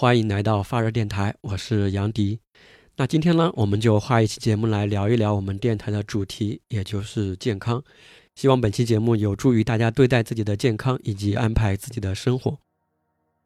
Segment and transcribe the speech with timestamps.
[0.00, 2.40] 欢迎来到发热电台，我是杨迪。
[2.96, 7.84] 那今天呢，我们就花一期节目来聊一聊我们电台的主题，也就是健康。
[8.34, 12.56] 希望本期节目有助于大家对待自己的健康以及安排自己的生活。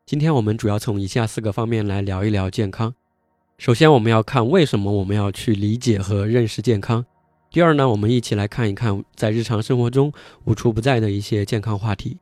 [0.07, 2.95] 今天我们主要从以下四个方面来聊一聊健康。
[3.59, 7.05] 首先，我们要看为什么我们要去理解和认识健康。
[7.51, 10.13] 第二呢，我们一起来看一看在日常生活中
[10.45, 12.19] 无处不在的一些健康话题。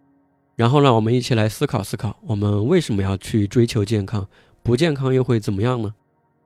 [0.54, 4.28] 然后呢，我们一起来思考思考，我们为什么要去追求健康？
[4.62, 5.94] 不健康又会怎么样呢？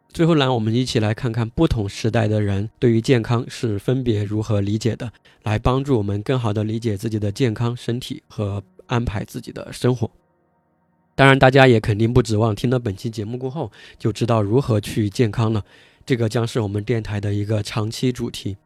[0.09, 5.13] 最后呢，我们一起来看看不同时代的人对于健康是分别如何理解的，
[5.43, 10.11] 来帮助我们更好的理解自己的健康身体和安排自己的生活。
[11.15, 15.63] 当然，大家也肯定不指望听了本期节目过后就知道如何去健康了，
[16.07, 18.57] 这个将是我们电台的一个长期主题。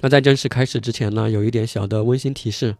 [0.00, 2.76] 那在正式开始之前呢，有一点小的温馨提示。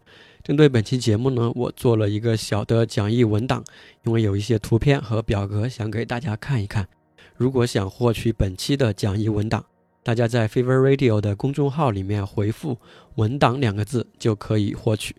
[0.47, 3.65] 针对本期节目呢，我做了一个小的讲义文档，
[4.05, 6.87] 因为有一些图片和表格想给大家看一看。
[7.35, 9.65] 如果想获取本期的讲义文档，
[10.03, 12.77] 大家在 Fever Radio 的公众号里面回复
[13.15, 15.13] “文档”两个字就可以获取。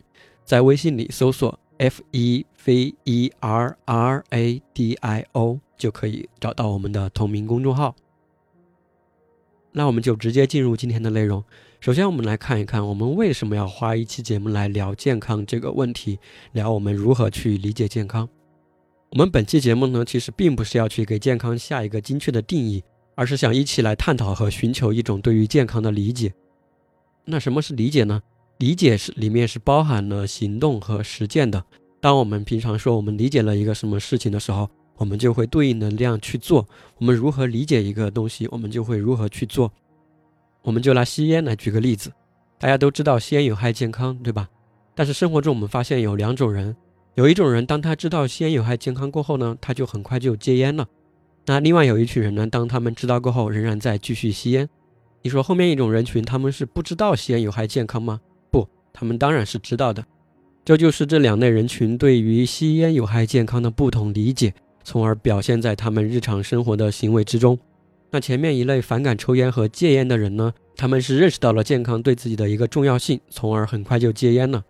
[0.46, 7.94] 在微信里搜索 F E V E R R A D I O 就可以找到我们的同名公众号。
[9.72, 11.44] 那我们就直接进入今天的内容。
[11.80, 16.18] 首先，我们来看一看，我们为什么要花一期节目来聊健康这个问题，
[16.50, 18.28] 聊我们如何去理解健康。
[19.10, 22.82] 我们本期节目呢，其实并不是要去给健康下一个精确的定义，
[23.14, 26.34] 而是想一起来探讨和寻求一种对于健康的理解。
[27.24, 28.20] 那什么是理解呢？
[28.58, 31.64] 理解是里面是包含了行动和实践的。
[32.00, 36.66] 当我们平常说我们理解了一个什么事情的时候，我们就会对应的量去做。
[36.98, 39.72] 我们如何理解一个东西，我们就会如何去做。
[40.62, 42.12] 我们就拿吸烟来举个例子，
[42.58, 44.48] 大家都知道吸烟有害健康，对吧？
[44.94, 46.76] 但是生活中我们发现有两种人，
[47.14, 50.86] 有一种人当他知道吸烟有害健康过后呢，他就很快就戒烟了。
[51.46, 54.68] 那另外有一群人呢，当他们知道过后，仍然在继续吸烟。
[55.22, 58.20] 你说后面一种人群，他们是不知道吸烟有害健康吗？
[58.50, 60.04] 不，他们当然是知道的。
[60.64, 64.52] 这就是这两类人群对于吸烟有害健康的不同理解，
[64.84, 67.58] 从而表现在他们日常生活的行为之中。
[68.10, 70.54] 那前面一类反感抽烟和戒烟的人呢？
[70.76, 74.64] 他们是认识到了健康对自己的一个重要性，从而很快就戒烟了。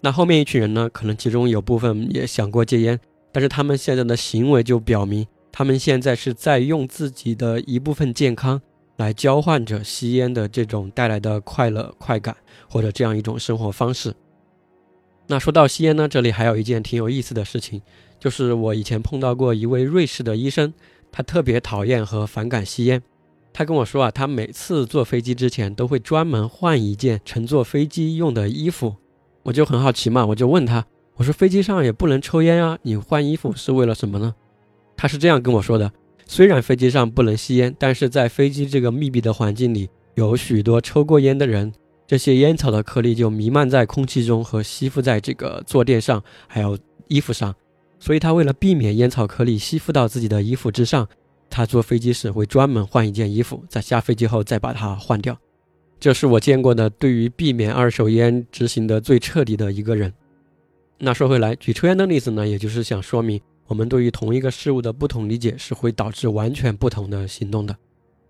[0.00, 0.88] 那后面一群人呢？
[0.92, 3.00] 可能其中有部分也想过戒烟，
[3.32, 8.60] 但是他们现在的行为就表明，他们现在是在用自己的一部分健康
[8.96, 12.36] 来交换着吸烟的这种带来的快乐、快感，
[12.68, 14.14] 或者这样一种生活方式。
[15.26, 17.80] 那说到吸烟呢，这里还有一件挺有意思的事情，
[18.20, 20.72] 就是我以前碰到过一位瑞士的医生。
[21.16, 23.00] 他特别讨厌和反感吸烟。
[23.52, 28.96] 他跟我说啊，他每次坐飞机之前都会专门换一件乘坐飞机用的衣服。
[29.44, 34.34] 我就很好奇嘛，我就问他，我说飞机上也不能抽烟啊，你换衣服是为了什么呢？
[34.96, 35.92] 他是这样跟我说的：
[36.26, 41.72] 虽然飞机上不能吸烟，但是在飞机这个密闭的环境里，有许多抽过烟的人，
[42.08, 46.76] 这些烟草的颗粒就弥漫在空气中和吸附在这个坐垫上，还有
[47.06, 47.54] 衣服上。
[48.04, 51.08] 所以他为了避免烟草颗粒吸附到自己的衣服之上，
[51.48, 55.34] 他坐飞机时会专门换一件衣服，在下飞机后再把它换掉。
[55.98, 60.12] 这是我见过的对于避免二手烟执行的最彻底的一个人。
[60.98, 67.74] 那说回来，举抽烟的例子呢，也就是想说明我们对于同一个事物的不同理解是会导致完全不同的行动的。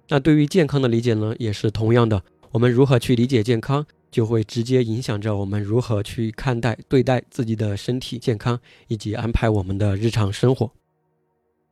[0.08, 2.22] 那对于健康的理解呢，也是同样的。
[2.52, 3.84] 我们如何去理解健康？
[4.14, 10.70] 就会直接影响着我们如何去看待、对待自己的身体健康，以及安排我们的日常生活。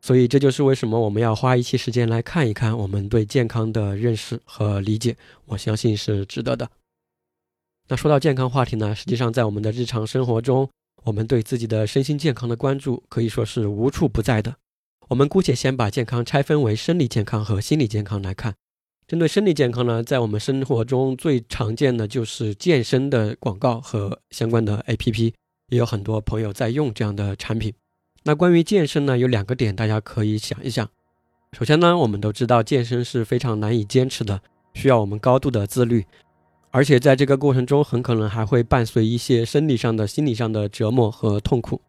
[0.01, 5.17] 所以，这就是为什么我们要花一期时间来看一看我们对健康的认识和理解。
[5.47, 6.69] 我相信是值得的。
[7.87, 10.69] 那说到健康话题呢，实际上在我们的日常生活中，
[11.05, 14.57] 我们对自己的身心健康的关注可以说是无处不在的。
[15.11, 18.57] 我们姑且先把健康拆分为生理健康和心理健康来看。
[19.07, 25.35] 针对身体健康呢，在我们生活中最常见的就是健身的广告和相关的 APP，
[25.69, 27.75] 也有很多朋友在用这样的产品。
[28.23, 30.89] 那关于健身呢，有两个点大家可以想一想。
[31.59, 34.41] 首先呢，我们都知道健身是非常难以坚持的，
[34.73, 36.07] 需要我们高度的自律，
[36.71, 41.83] 而且在这个过程中很可能还会伴随一些生理上的、心理上的折磨和痛苦。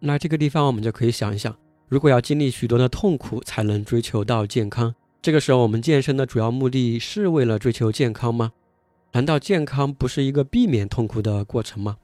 [0.00, 1.56] 那这个地方我们就可以想一想，
[1.86, 4.92] 如果要经历许多的痛苦才能追求到健康。
[5.20, 8.52] 这个时候，我们健身的主要目的是为了追求健康吗？
[9.12, 11.96] 难道健康不是一个避免痛苦的过程吗？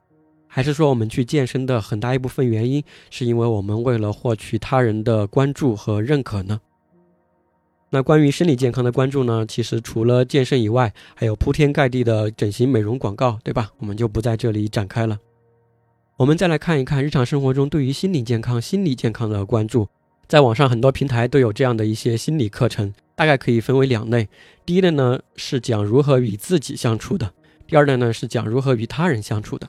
[0.48, 6.60] 还是说，我们去健身的很大一部分原因，是因为我们为了获取他人的关注和认可呢？
[7.90, 9.46] 那关于身体健康的关注呢？
[9.46, 13.70] 其实除了健身以外，还有铺天盖地的整形美容广告，对吧？
[13.78, 15.18] 我们就不在这里展开了。
[16.16, 19.88] 我们再来看一看日常生活中对于心理健康、心理健康的关注。
[20.26, 24.28] 在网上很多平台都有这样的一些心理课程，大概可以分为两类。
[24.66, 27.32] 第一类呢是讲如何与自己相处的，
[27.66, 29.68] 第二类呢是讲如何与他人相处的。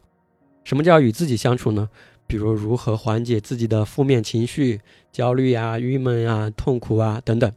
[0.63, 1.89] 什么叫与自己相处呢？
[2.27, 4.81] 比如如何缓解自己的负面情绪、
[5.11, 7.51] 焦虑啊、郁闷啊、痛苦啊等等。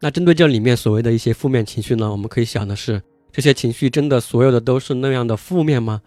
[0.00, 3.02] 那针对这里面所谓的一些负面情绪呢，我们可以想的是，
[3.32, 6.02] 这些情绪真的所有的都是那样的负面吗？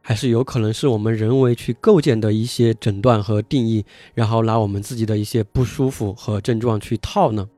[0.00, 3.84] 还是有可能是我们人为去构建的一些诊断和定义，
[4.14, 7.48] 然后拿我们自己的一些不舒服和症状去套呢？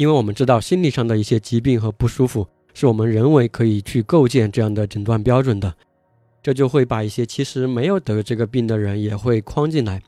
[0.00, 5.74] 因为我们知道心理上的一些疾病和不舒服，是我们人为可以去构建这样的诊断标准的，
[6.42, 10.00] 这就会把一些其实没有得这个病的人也会框进来。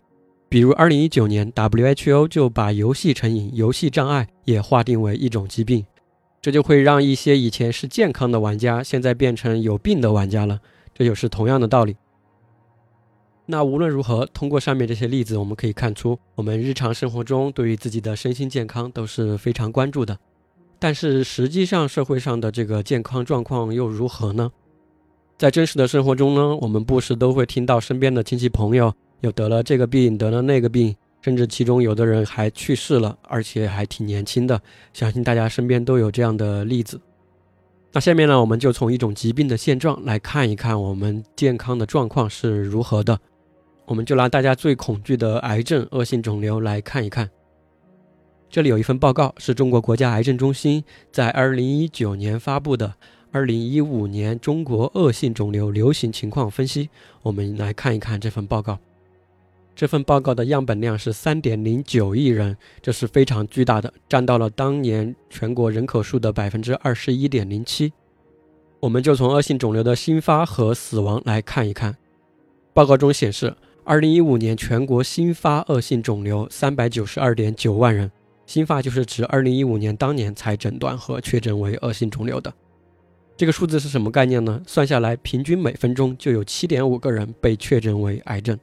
[0.48, 5.84] 比如，二零一九年 WHO 就把游戏成瘾、游戏障碍也划定为一种疾病，
[6.40, 10.60] 这就会让一些以前是健康的玩家，现在变成有病的玩家了。
[10.94, 11.94] 这就是同样的道理。
[13.52, 20.18] 那无论如何，通过上面这些例子，我们可以看出，我们日常生活中对于自己的身心健康都是非常关注的。
[20.78, 24.50] 但是实际上，社会上的这个健康状况又如何呢？
[25.36, 34.62] 在真实的生活中呢，我们不时都会听到身边的亲戚朋友有得了这个病，得了那个病，甚至其中有的人还去世了，而且还挺年轻的。
[34.94, 36.98] 相信大家身边都有这样的例子。
[37.92, 43.20] 那下面呢，我们就从一种疾病的现状来看一看我们健康的状况是如何的。
[43.92, 47.28] 我们就拿大家最恐惧的癌症、恶性肿瘤来看一看。
[48.48, 52.88] 这里有一份报告，是中国国家癌症中心在二零一九年发布的
[53.32, 56.86] 《二零一五年中国恶性肿瘤流行情况分析》。
[57.20, 58.78] 我们来看一看这份报告。
[59.76, 67.92] 这份报告的样本量是三点零九亿人，这是非常巨大的，占到了当年全国人口数的百分之二十一点零七。
[68.80, 71.94] 我们就从恶性肿瘤的新发和死亡来看一看。
[72.74, 78.08] 报告中显示，二零一五年全国新发恶性肿瘤三百九十二点九万人，
[78.46, 82.52] 新发就是指二零一五年当年才诊断和确诊为恶性肿瘤的。
[83.36, 84.62] 这个数字是什么概念呢？
[84.68, 88.56] 算下来，平均每分钟就有七点五个人被确诊为癌症。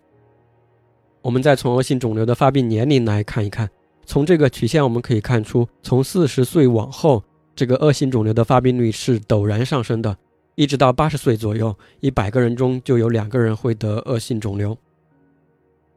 [1.22, 3.70] 我们再从恶性肿瘤的发病年龄来看一看，
[4.06, 7.22] 从这个曲线我们可以看出，从四十岁往后，
[7.54, 10.16] 这个恶性肿瘤的发病率是陡然上升的，
[10.56, 14.78] 一直到八十岁左右，一百个人中就有两个人会得恶性肿瘤。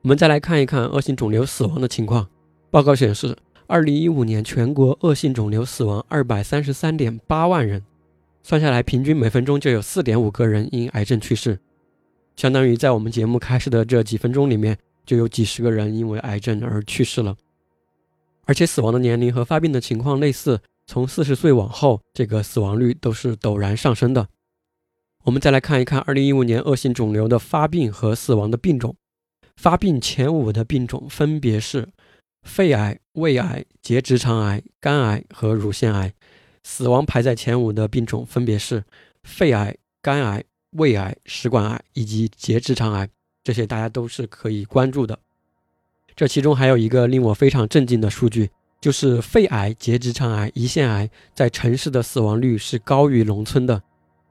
[0.03, 2.29] 我们再来看一看恶性肿瘤死亡的情况，
[2.71, 7.85] 报告显示，二零一五年全国恶性肿瘤死亡二百三十三点八万人，
[8.43, 11.61] 算下来平均每分钟就有四点五个人因癌症去世，
[12.35, 14.79] 相当于在我们节目开始的这几分钟里面。
[15.05, 17.37] 就有几十个人因为癌症而去世了，
[18.45, 24.29] 而且死亡的年龄和发病的情况类似，从四十岁往后，这个死亡率都是陡然上升的。
[25.25, 28.95] 我们再来看一看二零一五年恶性肿瘤的发病和死亡的病种，
[29.57, 31.89] 发病前五的病种分别是
[32.43, 36.13] 肺癌、胃癌、结直肠癌、肝癌和乳腺癌，
[36.65, 38.83] 死亡排在前五的病种分别是
[39.23, 43.09] 肺癌、肝癌、胃癌、食管癌以及结直肠癌。
[43.45, 45.19] 这些大家都是可以关注的。
[46.15, 53.83] 这其中还有一个令我非常震惊的数据，就是肺癌、结直肠癌、胰腺癌在城市的死亡率是高于农村的。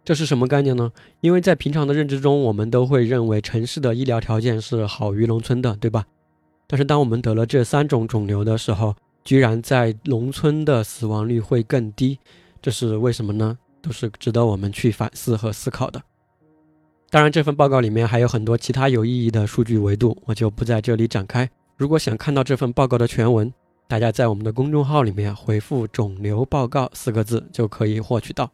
[0.04, 0.92] 这是什么概念呢？
[1.20, 6.06] 因为在平常的认知中，我们都会认为城市的医疗条件是好于农村的，对吧？
[6.68, 12.18] 但是当我们得了这三种肿瘤的时候，居然在农村的死亡率会更低，
[12.62, 13.58] 这是为什么呢？
[13.82, 16.02] 都是值得我们去反思和思考的。
[17.10, 21.50] 当然，这份报告里面还有很多其他有意义的数据维度，我就不在这里展开。
[21.78, 23.54] 如果想看到这份报告的全文，
[23.88, 28.50] 大家在我们的公众号里面回复“肿瘤报告”四个字就可以获取到。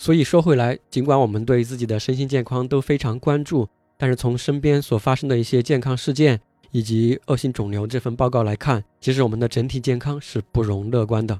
[0.00, 6.40] 所以说回来，尽管我们对自己的身心健康都非常关注，但是从身边所发生的一些健康事件
[6.70, 11.38] 以及恶性肿瘤这份报告来看，其实我们的整体健康是不容乐观的。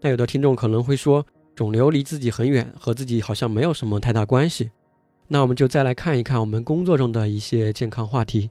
[0.00, 4.72] 那有的听众可能会说，肿瘤离自己很远，和自己好像没有什么太大关系。
[5.28, 8.50] 那我们就再来看一看我们工作中的一些健康话题。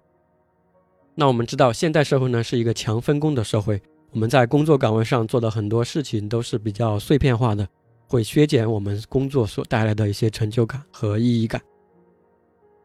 [1.16, 3.82] 那我们知道，现代社会呢是一个强分工的社会，
[4.12, 7.68] 我们在工作岗位上做的很多事情都是比较碎片化的，
[8.08, 11.62] 会削减我们工作所带来的一些成就感和意义感。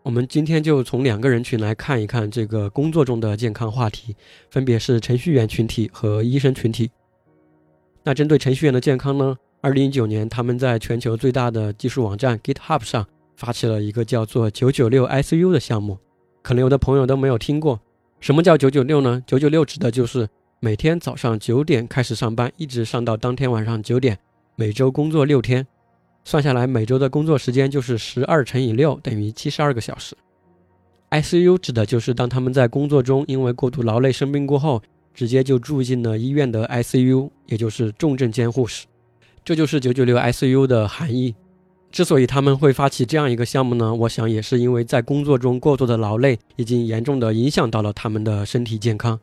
[0.02, 4.16] 我们今天就从两个人群来看一看这个工作中的健康话题，
[4.50, 6.90] 分别是程序员群体和医生群体。
[8.02, 9.36] 那针对程序员的健康呢？
[9.60, 15.96] 二零一九年，他们在全球最大的技术网站 GitHub 上发起了一个叫做“九九六 ICU” 的项目。
[16.42, 17.80] 可能有的朋友都没有听过，
[18.18, 24.18] 什么叫“九九六”呢？“九九六”指的就是每天早上九点开始上班，一直上到当天晚上九点，
[24.62, 25.66] 每周工作六天，
[26.22, 30.16] 算下来每周的工作时间就是十二乘以六等于七十二个小时。
[31.10, 34.80] ICU 指的就是当他们在工作中因为过度劳累生病过后，
[35.12, 38.86] 直接就住进了医院的 ICU，也就是重症监护室。
[39.44, 41.34] 这就是九九六 ICU 的含义。
[41.90, 49.18] 之所以他们会发起这样一个项目呢，我想也是因为在工作中过度的劳累已经严重的影响到了他们的身体健康。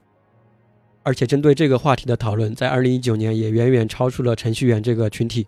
[1.03, 5.47] 而且针对这个话题的讨论，在二零一九年也远远超出了程序员这个群体。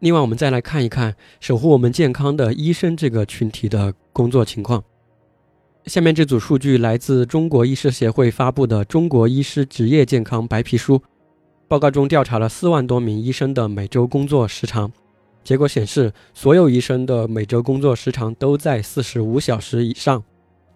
[0.00, 4.82] 另外，我们再来看一看守护我们健康的医生这个群体的工作情况。
[5.86, 10.98] 下面这组数据来自中国医师协会发布的《中国医师职业健康白皮书》，
[11.68, 14.92] 报告中调查了四万多名医生的每周工作时长，
[15.44, 20.22] 结果显示，所有医生的每周工作时长都在四十五小时以上，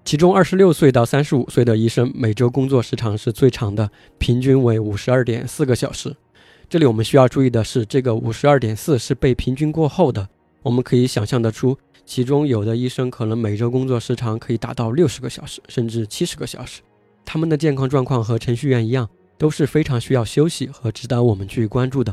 [0.04, 6.16] 其中二十六岁到三十五岁的医生每周工作时长是最长的，平均为五十二点四个小时。
[6.68, 10.28] 这里我们需要注意的是，这个五十二点四是被平均过后的，
[10.62, 11.76] 我们可以想象得出。
[12.04, 16.80] 其中有的医生可能每周工作时长可以达到六十个小时，甚至七十个小时。
[17.24, 22.12] 他们的健康状况和程序员一样，都是非常需要休息和值得我们去关注的。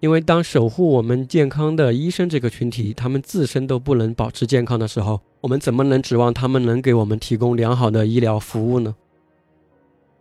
[0.00, 8.96] 因为当守护我们健康的医生这个群体，他们自身都不能保持健康的时候，我们怎么能指望他们能给我们提供良好的医疗服务呢？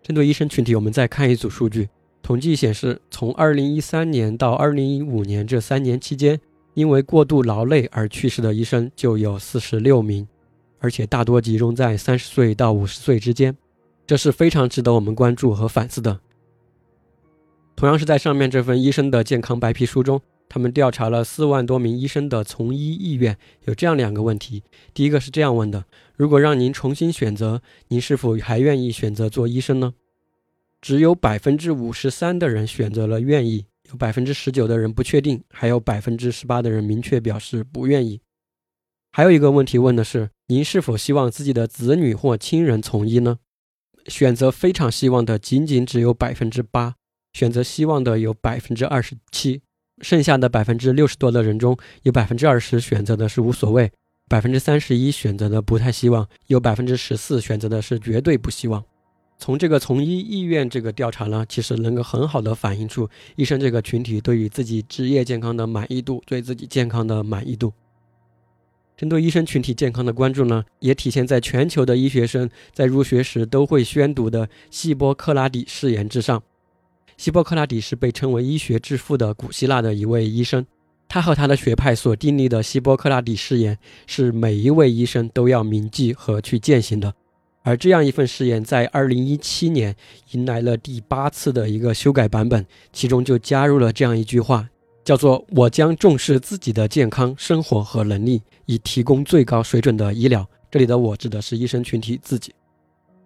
[0.03, 1.89] 针对医生群体，我们再看一组数据，
[2.21, 6.39] 统计显示，从二零一三年到二零一五年这三年期间。
[6.75, 10.25] 因为过度劳累而去世的医生就有四十六名，
[10.79, 13.57] 而且大多集中在三十岁到五十岁之间，
[14.07, 16.17] 这是非常值得我们关注和反思的。
[17.79, 20.19] 同样是在上面这份医生的健康白皮书中，
[20.49, 29.93] 他们调查了四万多名医生的从医意愿，有这样两个问题：第一个是这样问的，如果让您重新选择，您是否还愿意选择做医生呢？
[30.81, 33.67] 只有百分之五十三的人选择了愿意。
[33.89, 38.19] 有百分之十九的人不确定，还有百分之十八的人明确表示不愿意。
[39.13, 43.37] 还有一个问题问的是：您是否希望自己的子女或亲人从医呢？
[44.07, 46.95] 选择非常希望的仅仅只有百分之八，
[47.33, 49.61] 选择希望的有百分之二十七，
[50.01, 53.91] 剩下的百分之六十多的人中有百分之二十选择的是无所谓，
[54.27, 58.83] 百分之三十一选择的不太希望，有百分之十四选择的是绝对不希望。
[59.37, 63.07] 从这个从医意愿这个调查呢，其实能够很好的反映出
[63.37, 67.71] 医生这个群体对于自己职业健康的满意度，对自己健康的满意度。
[68.97, 76.43] 针对医生群体健康的关注呢，也体现在全球的医学生在入学时都会宣读的希波克拉底誓言之上。
[77.19, 80.65] 希波克拉底是被称为医学之父的古希腊的一位医生，
[81.09, 87.13] 他和他的学派所订立的希波克拉底誓言是每一位医生都要铭记和去践行的。
[87.61, 89.93] 而这样一份誓言在二零一七年
[90.31, 94.69] 迎来了第八次的一个修改版本，其中就加入了这样一句话，
[95.03, 100.49] 叫做“我将重视自己的健康、生活和能力，以提供最高水准的医疗”。
[100.71, 102.53] 这里的“我”指的是医生群体自己。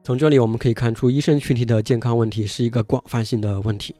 [0.03, 3.95] 从这里我们可以看出，医生群体的健康问题是一个广泛性的问题。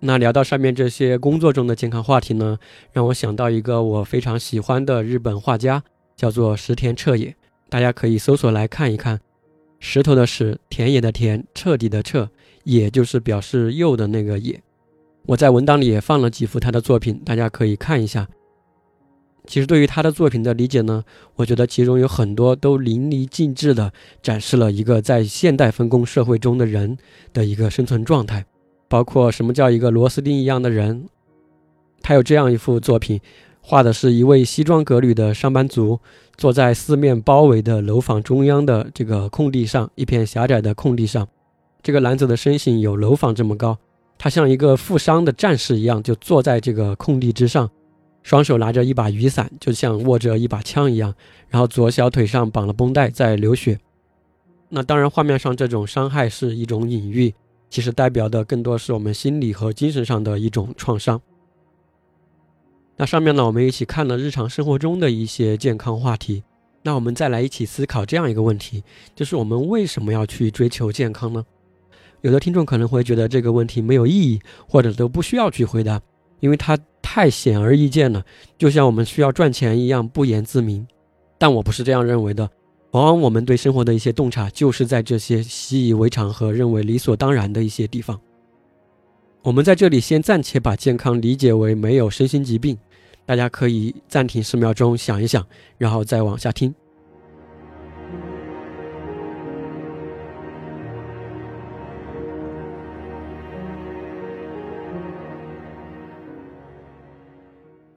[0.00, 2.58] 那聊到上面这些工作中的健康话题呢，
[2.92, 5.84] 让我想到一个我非常喜欢的日本画家，
[6.16, 7.32] 叫做石田彻也。
[7.68, 9.20] 大家可以搜索来看一看，
[9.78, 12.28] 石头的石，田野的田，彻底的彻，
[12.64, 14.60] 也就是表示右的那个野。
[15.26, 18.28] 我在文档里也放了几幅他的作品，大家可以看一下。
[19.46, 21.04] 其实对于他的作品的理解呢，
[21.36, 26.98] 我觉得其中有很多都淋漓尽致的展示了一个在现代分工社会中的人
[27.32, 28.44] 的一个生存状态，
[28.88, 31.06] 包括什么叫一个螺丝钉一样的人。
[32.02, 33.20] 他有这样一幅作品。
[33.68, 35.98] 画的是一位西装革履的上班族，
[36.36, 41.26] 坐在四面包围的楼房中央的这个空地上，一片狭窄的空地上。
[41.82, 43.76] 这个男子的身形有楼房这么高，
[44.16, 47.68] 他像一个负伤的战士一样，就坐在这个空地之上，
[48.26, 51.14] 双手拿着一把雨伞，就像握着一把枪一样。
[51.48, 53.78] 然后左小腿上绑了绷带，在流血。
[54.68, 57.32] 那当然，画面上这种伤害是一种隐喻，
[57.70, 61.22] 其实代表的更多是我们心理和精神上的一种创伤。
[62.96, 66.42] 那上面呢，我们一起看了日常生活中的一些健康话题。
[66.82, 68.82] 那我们再来一起思考这样一个问题，
[69.14, 71.44] 就是我们为什么要去追求健康呢？
[72.22, 76.02] 有的听众可能会觉得这个问题没有意义，或者都不需要去回答，
[76.46, 78.24] 因为它太显而易见了，
[78.56, 80.86] 就像我们需要赚钱一样不言自明。
[81.38, 82.48] 但我不是这样认为的。
[82.92, 88.20] 往往我们对生活的一些洞察，就是在这些习以为常和认为理所当然的一些地方。
[89.42, 92.78] 我们在这里先暂且把健康理解为没有身心疾病。
[93.26, 95.44] 大家可以暂停十秒钟想一想，
[95.78, 96.72] 然后再往下听。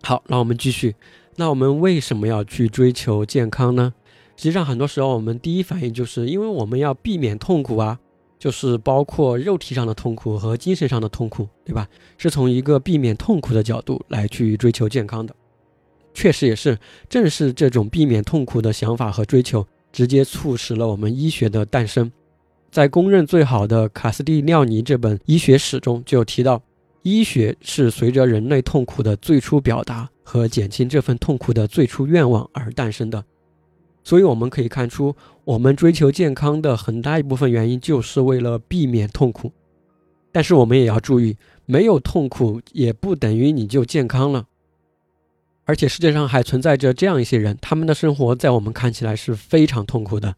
[0.10, 0.96] 好，那我们继续。
[1.36, 3.94] 那我们为什么要去追求健康呢？
[4.36, 8.00] 实际上，很多时候我们第一反应就是因为我们要避免痛苦啊，
[8.39, 11.88] 就是包括肉体上的痛苦和精神上的痛苦，对吧？
[12.18, 15.36] 是从一个避免痛苦的角度来去追求健康的。
[16.16, 22.12] 确实也是，正是这种避免痛苦的想法和追求，直接促使了我们医学的诞生。
[22.72, 26.63] 在公认最好的卡斯蒂廖尼这本医学史中，就提到，
[27.01, 33.24] 医学是随着人类痛苦的最初表达和减轻这份痛苦的最初愿望而诞生的。
[34.03, 39.51] 所以我们可以看出，我们追求健康的很大一部分原因就是为了避免痛苦。
[40.32, 44.46] 但是我们也要注意，没有痛苦也不等于你就健康了。
[45.65, 50.36] 而且世界上还存在着这样一些人，他们的生活在我们看起来是非常痛苦的。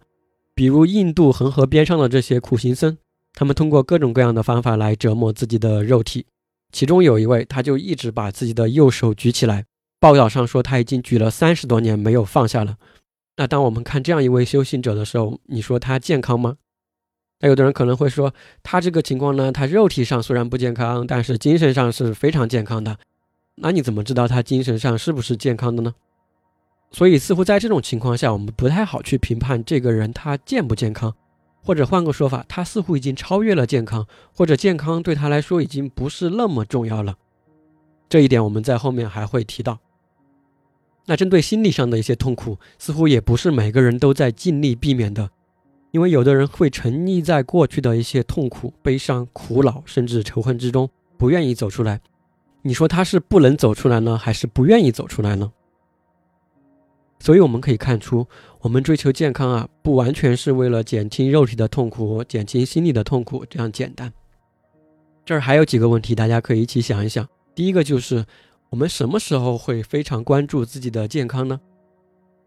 [0.53, 2.97] 比如印度恒河边上的这些苦行僧，
[3.33, 6.25] 他们通过各种各样的方法来折磨自己的肉体。
[6.71, 9.65] 其中有一位，他就一直把自己的右手举起来，
[9.99, 12.77] 报道上说他已经举了三十多年没有放下了。
[13.37, 16.57] 那当我们看这样一位修行者的时候，你说他健康吗？
[17.39, 22.97] 那有的人可能会说，他这个情况呢，他肉体上虽然不健康，但是精神上是非常健康的。
[23.55, 25.95] 那你怎么知道他精神上是不是健康的呢？
[26.91, 31.15] 所以似乎在这种情况下，我们不太好去评判这个人他健不健康，
[31.63, 37.15] 或者换个说法，他似乎已经超越了健康，或者健康对他来说已经不是那么重要了。
[38.09, 39.79] 这一点我们在后面还会提到。
[41.05, 45.29] 那针对心理上的一些痛苦，似乎也不是每个人都在尽力避免的，
[45.91, 52.01] 因为有的人会沉溺在过去的一些痛苦、悲伤、苦恼，甚至仇恨之中，不愿意走出来。
[52.61, 55.51] 你说他是不能走出来呢，还是不愿意走出来呢？
[57.21, 58.27] 所以我们可以看出，
[58.59, 64.11] 我们追求健康啊，不完全是为了减轻肉体的痛苦、减轻心理的痛苦这样简单。
[65.23, 67.25] 这儿还有几个问题，大家可以一起想一想。
[67.55, 68.25] 第一个就是。
[68.71, 71.59] 我们什么时候会非常关注自己的健康呢？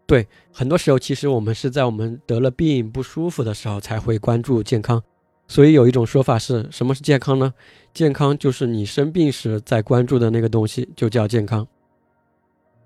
[0.07, 4.99] 对，很多时候其实我们是在我们得了病不舒服的时候才会关注健康。
[5.47, 7.53] 所以有一种说法是什么是健康呢？
[7.93, 11.67] 健康就是你生病时在关注的那个东西，就叫健康。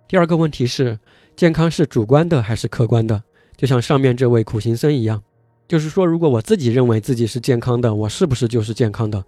[0.05, 0.99] 第二个问题是，
[1.39, 3.23] 健康是主观的还是客观的？
[3.55, 5.23] 就像上面这位苦行僧一样，
[5.69, 9.23] 就是说，如果我自己认为自己是健康的，我是不是就是健康的？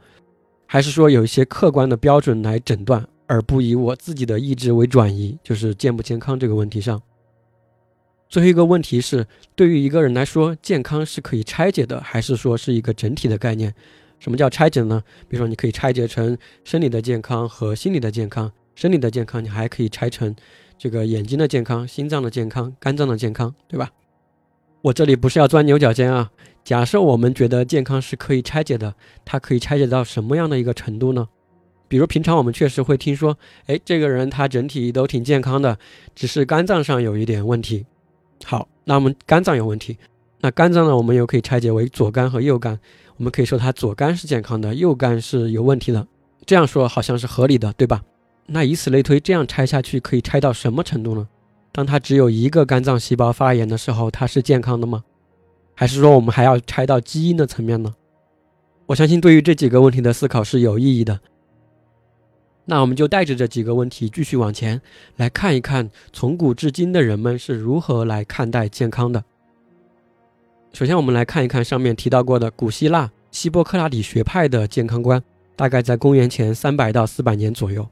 [0.65, 3.07] 还是说有一些客观的标准来诊断？
[3.27, 7.01] 而不以我自己的意志为转移，就是健不健康这个问题上。
[8.27, 13.73] 最后一个问题是，对于一个人来说，健康是可以拆解的，还是说是一个整体的概念？
[14.19, 15.01] 什么叫拆解呢？
[15.29, 18.51] 比如说，你可以拆解成生理的健康和心理的健康。
[18.75, 20.35] 生理的健康，你还可以拆成
[20.81, 23.91] 这个眼睛的健康、心脏的健康、肝脏的健康，对吧？
[24.81, 26.31] 我这里不是要钻牛角尖啊。
[26.63, 31.27] 假设我们觉得健康是可以拆解的，它可以拆解到什么样的一个程度呢？
[31.87, 35.77] 比如平常我们确实会听说，哎，这个人他整体都挺健康的，
[36.15, 37.85] 只是肝脏上有一点问题。
[38.43, 39.99] 好，那我们肝脏有问题，
[40.39, 42.79] 那肝脏呢，我们又可以拆解为左肝和右肝。
[43.17, 46.07] 我们可以说他左肝是健康的，右肝是有问题的。
[46.47, 48.01] 这样说好像是合理的，对吧？
[48.47, 51.27] 那以此类推，这样拆下去可以拆到什么程度呢？
[51.71, 55.03] 当它只有一个肝脏细胞发炎的时候，它是健康的吗？
[55.73, 57.95] 还是说我们还要拆到基因的层面呢？
[58.87, 61.19] 我相信对于这几个问题的思考是有意义的。
[62.65, 64.81] 那我们就带着这几个问题继续往前
[65.15, 69.23] 来看一看，从古至今的人们是如何来看待健康的。
[70.73, 75.23] 首先，我们来看一看上面提到过的古希腊希波克拉底学派的健康观，
[75.55, 77.87] 大概在公元前三百到四百年左右。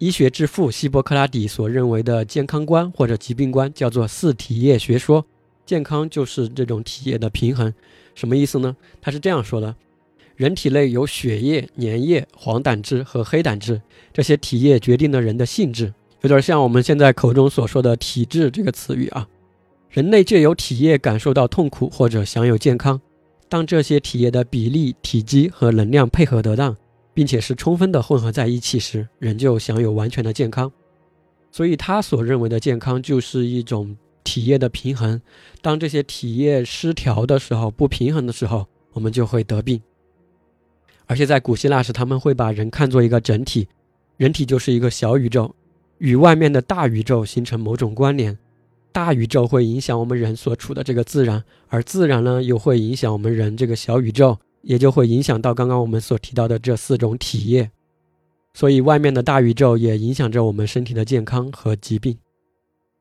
[0.00, 5.22] 医学之父希波克拉底所认为的健康观或者疾病观叫做四体液学说，
[5.66, 7.70] 健康就是这种体液的平衡。
[8.14, 8.74] 什么意思呢？
[9.02, 9.76] 他是这样说的。
[10.36, 13.78] 人体内有血液、粘液、黄胆汁和黑胆汁，
[14.10, 19.28] 这些体液决定了人的性质，有点像我们现在口中所说的体质这个词语啊。
[19.90, 22.98] 人类借由体液感受到痛苦或者享有健康。
[23.50, 26.74] 当这些体液的比例、体积和能量配合得当，
[27.20, 30.72] 并且是充分的混合在一起时，人就享有完全的健康。
[31.52, 35.20] 所以他所认为的健康就是一种体液的平衡。
[35.60, 39.82] 当这些体液失调的时候、不平衡的时候，我们就会得病。
[41.04, 43.68] 而且在古希腊时，他们会把人看作一个整体，
[44.16, 45.54] 人体就是一个小宇宙，
[45.98, 48.38] 与外面的大宇宙形成某种关联。
[48.92, 57.70] 大宇宙会影响我们人所处的这个自然，而自然呢，又会影响我们人这个小宇宙，也就会影响到刚刚我们所提到的这四种体液。
[58.52, 62.18] 所以，外面的大宇宙也影响着我们身体的健康和疾病。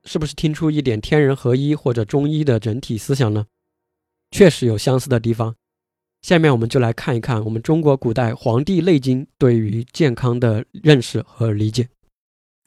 [0.06, 3.48] 是不是听出一点天人合一或者中医的整体思想呢？
[4.32, 5.56] 确实有相似的地方。
[6.22, 11.90] 下面我们就来看一看我们中国古代《黄帝内经》对于健康的认识和理解。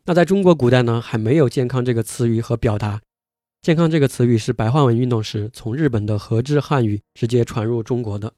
[0.04, 3.00] 那在中国古代呢，还没有“健康”这个词语和表达，
[3.60, 8.32] 健康这个词语是白话文运动时从日本的和制汉语直接传入中国的。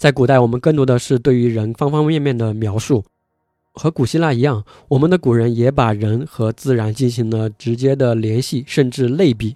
[0.00, 3.04] 在古代，我们更多的是对于人方方面面的描述。
[3.74, 9.50] 和古希腊一样，我们的古人也把人和自然进行了直接的联系，甚至类比。《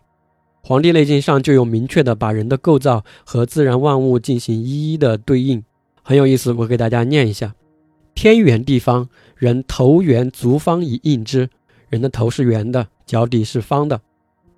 [0.60, 5.64] 黄帝内经》上就有明确的把人的构造和自然万物进行一一的对应，
[6.02, 6.52] 很有意思。
[6.52, 7.54] 我给大家念一下：
[8.14, 11.48] 天圆地方，人头圆足方以应之。
[11.88, 13.98] 人的头是圆的，脚底是方的。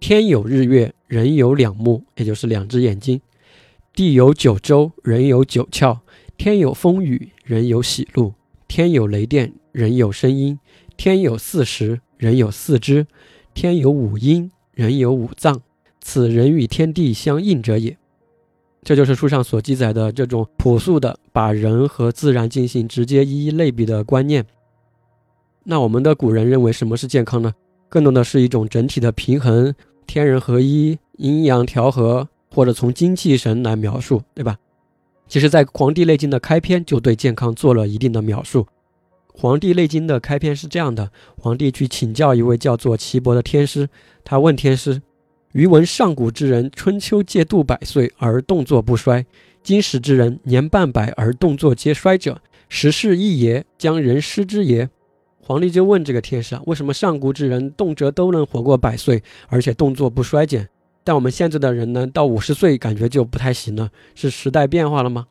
[0.00, 3.20] 天有日月，人有两目，也就是两只眼睛。
[3.96, 6.00] 地有九州，人有九窍。
[6.36, 8.34] 天有风雨，人有喜怒。
[8.68, 10.58] 天有雷电，人有声音；
[10.98, 13.06] 天有四时，人有四肢；
[13.54, 15.62] 天有五阴，人有五脏。
[16.02, 17.96] 此人与天地相应者也。
[18.82, 24.44] 这就是书上所记载的这种朴素的把人和自然进行直接一一类比的观念。
[25.64, 27.54] 那我们的古人认为什么是健康呢？
[27.88, 29.74] 更多的是一种整体的平衡、
[30.06, 34.56] 天人合一、阴阳调和，或者从精气神来描述，对吧？
[35.28, 38.62] 其实，在《黄帝内经》的开篇就对健康做了一定的描述。
[39.34, 43.86] 《黄帝内经》的开篇是这样的：皇帝去请教一位叫做岐伯的天师，
[44.24, 45.02] 他问天师
[45.52, 49.26] ：“余闻上古之人春秋皆度百岁而动作不衰，
[49.62, 52.40] 今时之人年半百而动作皆衰者，
[52.70, 54.88] 时势异也，将人失之也？”
[55.44, 60.66] 皇帝就问这个天师啊：“为什么上古之人动辄都能活过百岁，而且动作不衰减？”
[61.06, 65.28] 但我们现在的人呢，到五十岁感觉就不太行了，是时代变化了吗？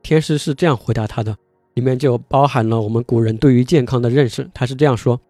[0.00, 1.36] 天师是这样回答他的，
[1.74, 4.48] 里面就包含了我们古人对于健康的认识。
[4.54, 5.20] 他是这样说：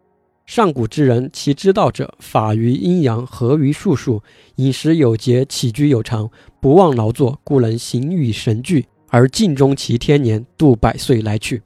[0.45, 4.23] 上古之人，其知道者，法于阴阳，合于术数，
[4.57, 6.29] 饮食有节，起居有常，
[6.61, 11.63] 不忘劳作，故能形与神俱，而尽终其天年，度百岁来去。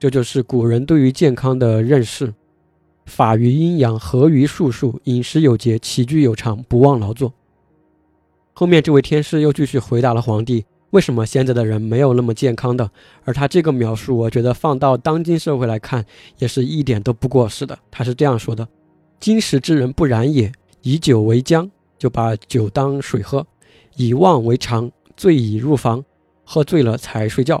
[0.00, 2.34] 这就是古人对于健康的认识：
[3.06, 7.32] 法于阴阳，合于术数，饮食有节，起居有常，不忘劳作。
[8.56, 12.88] 后面这位天师又继续回答了皇帝：为什么现在的人没有那么健康的？
[13.24, 16.06] 而他这个描述，我觉得放到当今社会来看，
[16.38, 17.76] 也是一点都不过时的。
[17.90, 18.68] 他是这样说的：
[19.18, 23.42] 今时之人不然也，以酒为浆，就把酒当水喝；
[23.96, 26.04] 以妄为常，醉已入房，
[26.44, 27.60] 喝醉了才睡觉；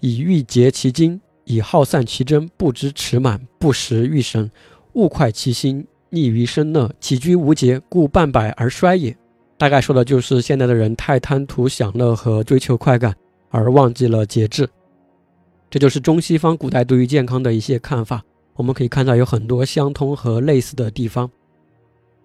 [0.00, 4.50] 以欲竭其精，以耗散其真，不知持满，不食欲神，
[4.94, 9.16] 物快其心，溺于声乐，起居无节，故半百而衰也。
[9.58, 13.14] 大概说的就是现在的人太贪图享乐和追求快感，
[13.50, 14.68] 而忘记了节制。
[15.70, 18.22] 这就是中西方古代对于健康的一些看法。
[18.54, 21.30] 我们可以看到有很多相通和类似的地方。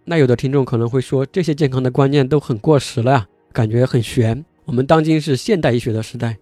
[0.06, 4.44] 那有的听众可能会说，这些健康的观念都很过时了呀，感觉很玄。
[4.66, 6.38] 我们当今是现代医学的时代，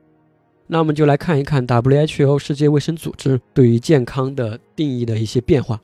[0.68, 5.82] 那我们就来看一看 WHO 世界卫生组织对于健康的定义的一些变化。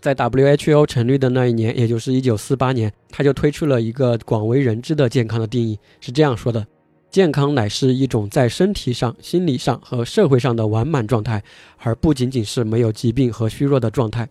[0.00, 6.66] 在 WHO 成立的那一年，也就是一九四八年，他就推出了一个广为人知的健康的定义，是这样说的：
[7.10, 11.42] 健康乃是一种在身体上、心理上和社会上的完满状态，
[11.78, 14.28] 而不仅仅是没有疾病和虚弱的状态。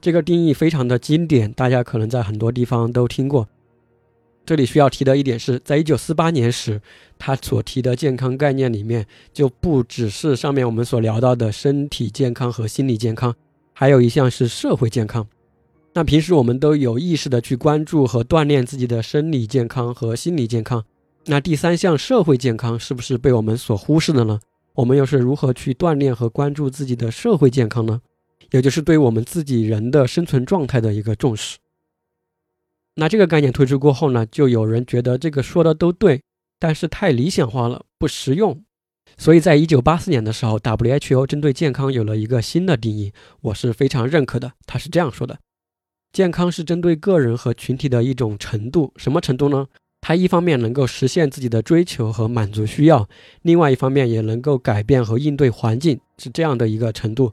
[0.00, 3.48] 这个定义非常的经典，大家可能在很多地方都听过。
[4.44, 6.82] 这里需要提的一点是，在一九四八年时，
[7.16, 13.32] 他所提的健康概念里面，就不只是上面我们所聊到的身体健康和心理健康。
[13.82, 15.26] 还有一项是社会健康，
[15.92, 20.84] 那平时我们都有意识的去关注和锻炼自己的生理健康和心理健康，
[21.26, 24.38] 那第三项社会健康是不是被我们所忽视的呢？
[24.74, 28.00] 我们又是如何去锻炼和关注自己的社会健康呢？
[28.52, 31.58] 也就是对我们自己人的生存状态的一个重视。
[32.94, 36.22] 那这个概念推出过后呢，就有人觉得这个说的都对，
[36.60, 38.62] 但是太理想化了，不实用。
[39.16, 44.52] 所以在一九八四年的时候，WHO 针对健康有了一个新的定义，我是非常认可的。
[44.66, 45.38] 他是这样说的：
[46.12, 49.66] 健康是针对个人和群体的一种程度，什么程度呢？
[50.00, 53.08] 它一方面能够实现自己的追求和满足需要，
[53.42, 57.32] 另外一方面也能够改变和应对环境，是这样的一个程度。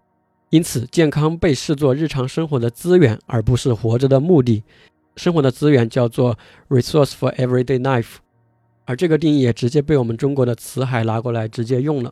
[0.52, 4.64] 因此，健康被视作日常生活的资源，而不是活着的目的。
[5.16, 6.38] 生活的资源叫做
[6.70, 8.18] resource for everyday life。
[8.90, 12.12] 而这个定义也直接被我们中国的辞海拿过来直接用了。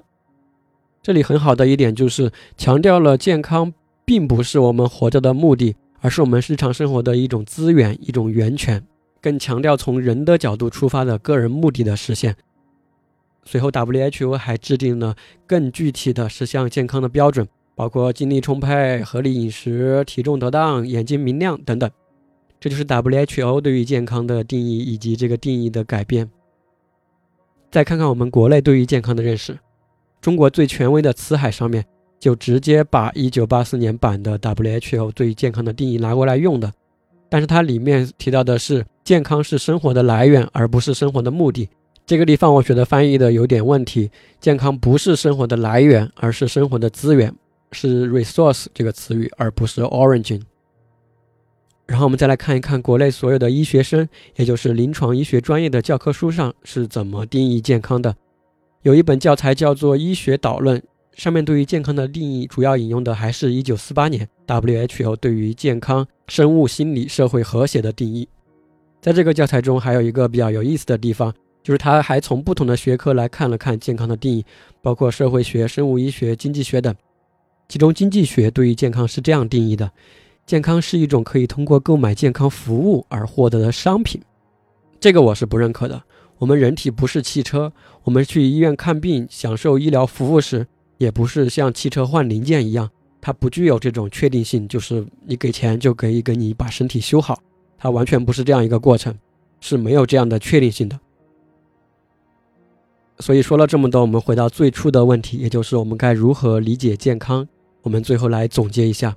[1.02, 3.74] 这里很好的一点就是强调了健康
[4.06, 8.84] 并不是我们活着的目的，而是我们日常生活的一种资源、一种源泉，
[9.20, 12.36] 更强调从人的角度出发的个人目的的实现。
[13.44, 15.16] 随后，WHO 还制定了
[15.48, 21.90] 更具体的十项健康的标准，包括精力充沛、合理饮食、体重得当、眼睛明亮等等。
[22.60, 26.30] 这就是 WHO 对于健康的定义以及这个定义的改变。
[27.69, 29.58] 再看看我们国内对于健康的认识，
[30.21, 31.86] 中国最权威的辞海上面
[32.19, 36.71] 就直接把1984年版的 WHO 对于健康的定义拿过来用的。
[37.30, 41.69] 但是它里面提到的是健康是生活的来源，而不是生活的目的。
[42.06, 44.10] 这个地方我觉得翻译的有点问题。
[44.39, 47.34] 健康不是生活的来源，而是生活的资源，
[47.73, 50.41] 是 resource 这个词语，而不是 origin。
[51.88, 58.15] 然后我们再来看一看国内所有的医学生，也就是临床医学专业的教科书上是怎么定义健康的。
[58.84, 60.80] 有一本教材叫做《医学导论》，
[61.13, 68.28] 上面对于健康的定义主要引用的还是一九四八年 WHO 对于健康、生物、心理、社会和谐的定义。
[69.02, 71.34] 在这个教材中，还有一个比较有意思的地方。
[71.63, 74.45] 就是他还从不同的学科来看了看健康的定义，
[74.82, 76.95] 包括社会学、生物医学、经济学等。
[77.67, 79.91] 其中，经济学对于健康是这样定义的：
[80.47, 84.21] 健康是一种可以通过购买健康服务而获得的商品。
[84.97, 86.01] 这个我是不认可的。
[86.38, 87.73] 我们人体不是汽车，
[88.05, 90.65] 我们去医院看病、享受医疗服务时，
[90.99, 97.38] 也不是像汽车换零件一样，它不具有这种确定性，就是你给钱就可以给你把身体修好。
[97.77, 99.13] 它完全不是这样一个过程，
[99.60, 100.97] 是没有这样的确定性的。
[103.19, 107.45] 所以说了这么多，我们回到最初的问题，也就是我们该如何理解健康。
[107.81, 109.13] 我们最后来总结一下。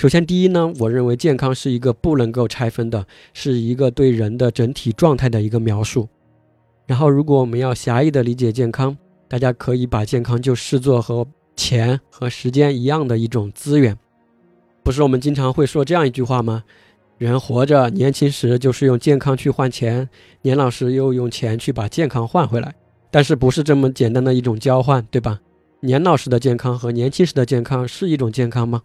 [0.00, 6.08] 首先，第一呢，我认为健康是一个不能够拆分的，是一个对人的整体状态的一个描述。
[6.86, 8.96] 然后，如果我们要狭义的理解健康，
[9.28, 13.94] 大家可以把健康就视作和钱和时间一样的一种资源。
[14.82, 16.64] 不是我们经常会说这样一句话吗？
[17.18, 20.08] 人活着年轻时就是用健康去换钱，
[20.40, 22.74] 年老时又用钱去把健康换回来。
[23.10, 25.40] 但是不是这么简单的一种交换，对吧？
[25.80, 28.80] 年老时的健康和年轻时的健康是一种健康吗？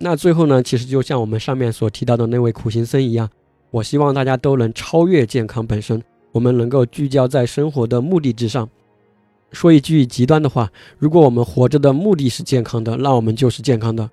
[0.00, 0.62] 那最后呢？
[0.62, 3.28] 其实就像我们上面所提到的那位苦行僧一样，
[3.72, 8.68] 我希望大家都能超越健康本身，我们能够聚焦在生活的目的之上。
[9.50, 14.08] 说一句极端的话，如果我们活着的目的是健康的，那我们就是健康的。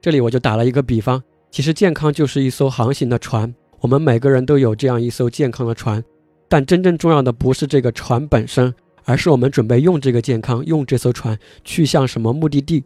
[0.00, 1.20] 这里我就打了一个比方，
[1.50, 6.04] 其实健康就是一艘航行的船，我们每个人都有这样一艘健康的船。
[6.48, 8.72] 但真正重要的不是这个船本身，
[9.04, 12.84] 而是我们准备用这个健康，用这艘船去向什么目的地。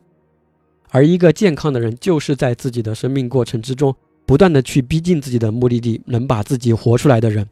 [0.90, 3.94] 而一个健康的人，就是在自己的生命过程之中，
[4.26, 7.48] 不断的去逼近自己的目的地，能把自己活出来的人。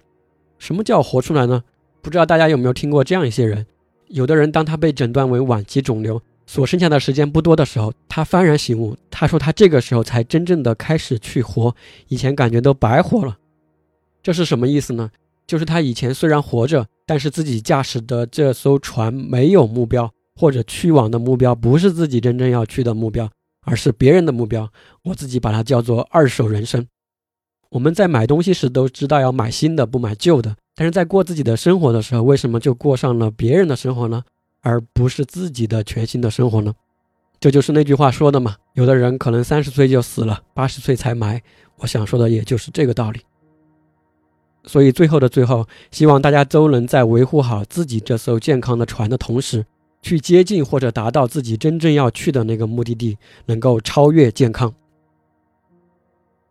[0.58, 1.62] 什么叫活出来呢？
[2.00, 3.66] 不知道大家有没有听过这样一些人？
[4.08, 11.74] 有的人当他被诊断为晚期肿瘤，所剩下的时间不多的时候，他幡然醒悟，他说他这个时候才真正的开始去活，
[12.08, 13.36] 以前感觉都白活了。
[14.22, 15.10] 这是什么意思呢？
[15.46, 23.28] 就是他以前虽然活着，但是自己驾驶的这艘船没有目标，或者去往的目标不是自己真正要去的目标，
[23.62, 24.70] 而是别人的目标。
[25.02, 26.86] 我自己把它叫做二手人生。
[27.70, 34.22] 我们在买东西时都知道要买新的，不买旧的，但是在过自己的生活的时候，为什么就过上了别人的生活呢？
[34.60, 36.74] 而不是自己的全新的生活呢？
[37.38, 38.56] 这就是那句话说的嘛。
[38.74, 41.42] 有的人可能三十岁就死了，八十岁才埋。
[41.78, 43.20] 我想说的也就是这个道理。
[44.64, 49.64] 所以最后的最后，希望大家都能在维护好自己这艘健康的船的同时，
[50.06, 54.72] 去接近或者达到自己真正要去的那个目的地，能够超越健康。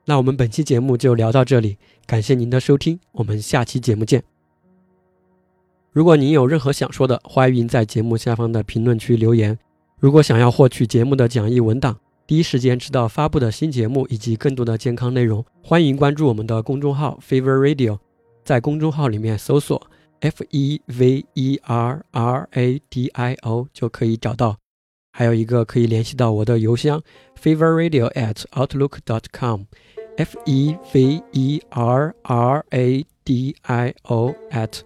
[0.03, 4.21] 那我们本期节目就聊到这里，感谢您的收听，我们下期节目见。
[5.93, 9.57] 如果您有任何想说的，欢迎在节目下方的评论区留言。
[10.01, 17.99] 如果想要获取节目的讲义文档，第一时间知道发布的新节目以及更多的健康内容，欢迎关注我们的公众号 Fever Radio。
[18.43, 19.81] 在公众号里面搜索
[20.25, 24.57] F E V E R R A D I O 就可以找到，
[25.11, 26.99] 还有一个可以联系到我的邮箱
[27.39, 29.65] feverradio at outlook dot com
[30.17, 34.79] F E V E R R A D I O at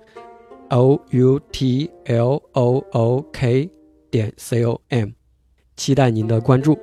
[0.72, 3.70] O U T L O O K
[4.12, 5.12] 点 C O M，
[5.78, 6.78] 期待您的关注。